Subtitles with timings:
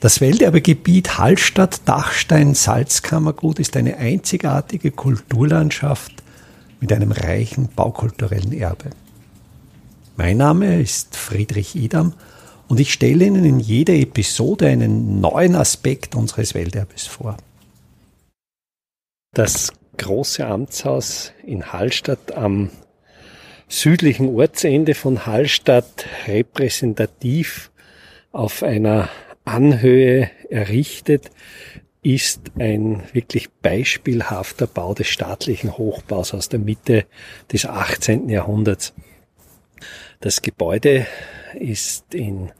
[0.00, 6.12] Das Welterbegebiet Hallstatt-Dachstein-Salzkammergut ist eine einzigartige Kulturlandschaft
[6.78, 8.90] mit einem reichen baukulturellen Erbe.
[10.16, 12.12] Mein Name ist Friedrich Idam
[12.68, 17.36] und ich stelle Ihnen in jeder Episode einen neuen Aspekt unseres Welterbes vor.
[19.34, 22.70] Das große Amtshaus in Hallstatt am
[23.66, 27.72] südlichen Ortsende von Hallstatt repräsentativ
[28.30, 29.08] auf einer
[29.48, 31.30] Anhöhe errichtet,
[32.02, 37.06] ist ein wirklich beispielhafter Bau des staatlichen Hochbaus aus der Mitte
[37.52, 38.28] des 18.
[38.28, 38.94] Jahrhunderts.
[40.20, 41.06] Das Gebäude
[41.54, 42.50] ist in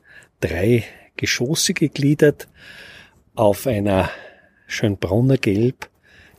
[0.41, 0.85] drei
[1.17, 2.49] Geschosse gegliedert
[3.35, 4.11] auf einer
[4.67, 5.89] Schönbrunner Gelb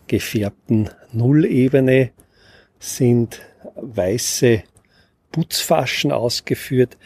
[0.07, 2.11] gefärbten Nullebene
[2.79, 3.41] sind
[3.75, 4.63] weiße
[5.31, 6.97] Putzfaschen ausgeführt.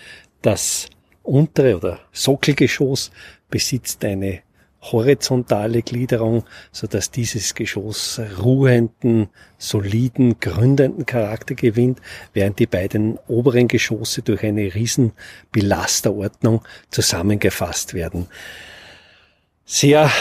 [0.42, 0.90] Das
[1.24, 3.12] untere oder Sockelgeschoss
[3.50, 4.42] besitzt eine
[4.92, 12.02] horizontale Gliederung, so dass dieses Geschoss ruhenden, soliden, gründenden Charakter gewinnt,
[12.34, 15.14] während die beiden oberen Geschosse durch eine riesen
[15.52, 18.28] Belasterordnung zusammengefasst werden.
[19.66, 20.12] Sehr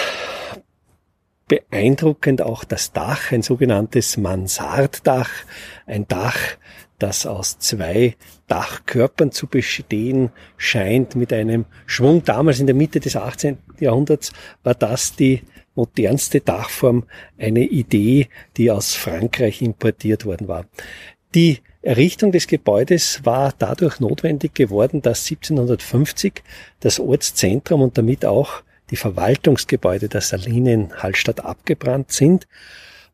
[1.49, 5.31] beeindruckend auch das Dach, ein sogenanntes Mansarddach,
[5.87, 6.39] ein Dach,
[7.03, 12.23] das aus zwei Dachkörpern zu bestehen scheint mit einem Schwung.
[12.25, 13.59] Damals in der Mitte des 18.
[13.81, 15.43] Jahrhunderts war das die
[15.75, 17.05] modernste Dachform,
[17.39, 20.67] eine Idee, die aus Frankreich importiert worden war.
[21.35, 26.43] Die Errichtung des Gebäudes war dadurch notwendig geworden, dass 1750
[26.81, 32.47] das Ortszentrum und damit auch die Verwaltungsgebäude der Salinen Hallstatt abgebrannt sind.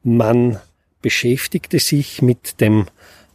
[0.02, 0.58] Man
[1.00, 2.86] beschäftigte sich mit dem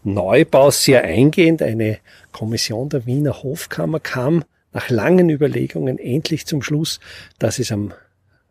[0.04, 1.62] Neubau sehr eingehend.
[1.62, 2.00] Eine
[2.32, 7.00] Kommission der Wiener Hofkammer kam nach langen Überlegungen endlich zum Schluss,
[7.40, 7.94] dass es am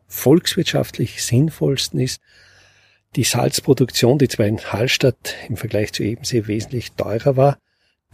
[0.06, 2.20] volkswirtschaftlich sinnvollsten ist,
[3.16, 7.58] die Salzproduktion, die zwar in Hallstatt im Vergleich zu Ebensee wesentlich teurer war,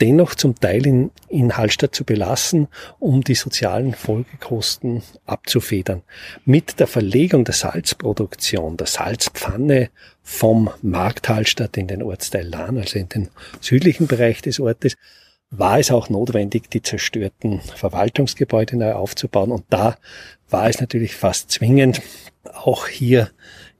[0.00, 6.02] dennoch zum Teil in, in Hallstatt zu belassen, um die sozialen Folgekosten abzufedern.
[6.44, 9.90] Mit der Verlegung der Salzproduktion, der Salzpfanne
[10.22, 13.28] vom Markt Hallstatt in den Ortsteil Lahn, also in den
[13.60, 14.94] südlichen Bereich des Ortes,
[15.50, 19.50] war es auch notwendig, die zerstörten Verwaltungsgebäude neu aufzubauen.
[19.50, 19.96] Und da
[20.50, 22.02] war es natürlich fast zwingend,
[22.44, 23.30] auch hier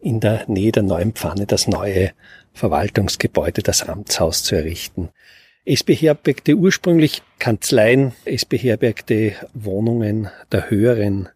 [0.00, 2.12] in der Nähe der neuen Pfanne das neue
[2.52, 5.10] Verwaltungsgebäude, das Amtshaus zu errichten.
[5.70, 11.28] Es beherbergte ursprünglich Kanzleien, es beherbergte Wohnungen der höheren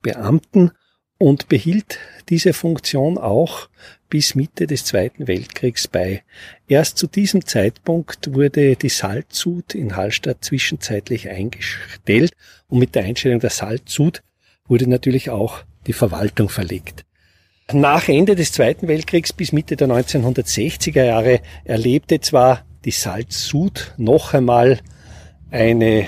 [0.00, 0.70] Beamten
[1.18, 1.98] und behielt
[2.30, 3.68] diese Funktion auch
[4.08, 6.22] bis Mitte des Zweiten Weltkriegs bei.
[6.66, 12.32] Erst zu diesem Zeitpunkt wurde die Salzsud in Hallstatt zwischenzeitlich eingestellt
[12.68, 14.22] und mit der Einstellung der Salzsud
[14.66, 17.04] wurde natürlich auch die Verwaltung verlegt.
[17.70, 24.34] Nach Ende des Zweiten Weltkriegs bis Mitte der 1960er Jahre erlebte zwar die Salzsud noch
[24.34, 24.78] einmal
[25.50, 26.06] eine,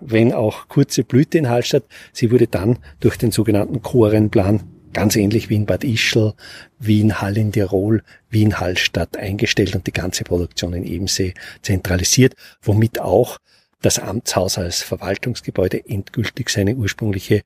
[0.00, 1.84] wenn auch kurze Blüte in Hallstatt.
[2.12, 4.62] Sie wurde dann durch den sogenannten Chorenplan
[4.92, 6.34] ganz ähnlich wie in Bad Ischl,
[6.78, 11.34] wie in Hall in Tirol, wie in Hallstatt eingestellt und die ganze Produktion in Ebensee
[11.62, 13.38] zentralisiert, womit auch
[13.80, 17.42] das Amtshaus als Verwaltungsgebäude endgültig seine ursprüngliche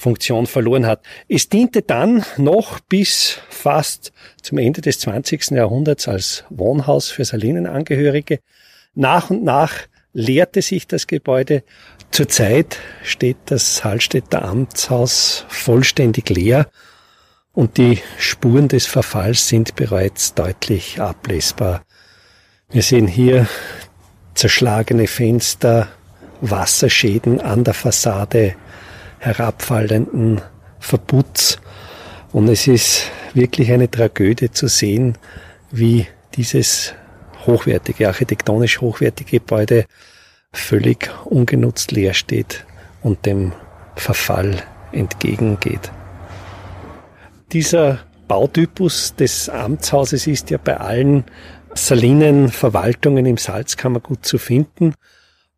[0.00, 1.02] Funktion verloren hat.
[1.28, 4.12] Es diente dann noch bis fast
[4.42, 5.50] zum Ende des 20.
[5.50, 8.40] Jahrhunderts als Wohnhaus für Salinenangehörige.
[8.94, 9.74] Nach und nach
[10.14, 11.62] leerte sich das Gebäude.
[12.10, 16.68] Zurzeit steht das Hallstätter Amtshaus vollständig leer
[17.52, 21.84] und die Spuren des Verfalls sind bereits deutlich ablesbar.
[22.70, 23.48] Wir sehen hier
[24.34, 25.88] zerschlagene Fenster,
[26.40, 28.54] Wasserschäden an der Fassade,
[29.20, 30.40] herabfallenden
[30.80, 31.58] Verputz.
[32.32, 33.04] Und es ist
[33.34, 35.16] wirklich eine Tragödie zu sehen,
[35.70, 36.94] wie dieses
[37.46, 39.84] hochwertige, architektonisch hochwertige Gebäude
[40.52, 42.64] völlig ungenutzt leer steht
[43.02, 43.52] und dem
[43.94, 44.62] Verfall
[44.92, 45.92] entgegengeht.
[47.52, 51.24] Dieser Bautypus des Amtshauses ist ja bei allen
[51.74, 54.94] Salinenverwaltungen im Salzkammergut zu finden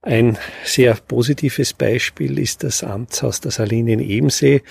[0.04, 4.62] ein sehr positives Beispiel ist das Amtshaus der Saline in Ebensee,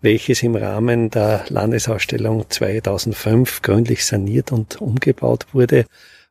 [0.00, 5.84] welches im Rahmen der Landesausstellung 2005 gründlich saniert und umgebaut wurde.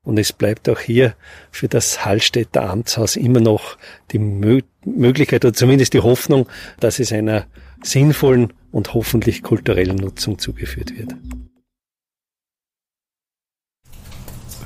[0.03, 1.15] Und es bleibt auch hier
[1.51, 3.77] für das Hallstätter Amtshaus immer noch
[4.11, 6.45] die Möglichkeit oder zumindest die Hoffnung,
[6.81, 7.47] dass es einer
[7.81, 11.15] sinnvollen und hoffentlich kulturellen Nutzung zugeführt wird.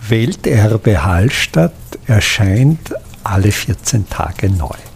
[0.10, 1.74] Welterbe Hallstatt
[2.08, 2.94] erscheint
[3.24, 4.93] alle 14 Tage neu.